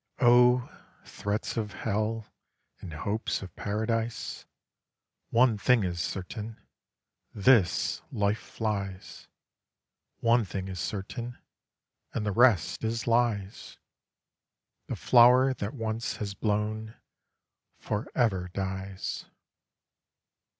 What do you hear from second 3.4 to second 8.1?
of Paradise! One thing is certain This